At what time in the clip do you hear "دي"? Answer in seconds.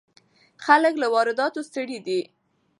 2.07-2.19